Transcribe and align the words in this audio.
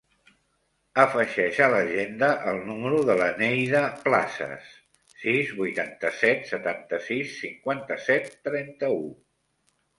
Afegeix 1.01 1.59
a 1.65 1.67
l'agenda 1.73 2.29
el 2.53 2.57
número 2.69 3.03
de 3.11 3.17
la 3.19 3.27
Neida 3.43 3.83
Plazas: 4.07 4.73
sis, 5.27 5.55
vuitanta-set, 5.61 6.45
setanta-sis, 6.55 7.39
cinquanta-set, 7.47 8.37
trenta-u. 8.51 9.01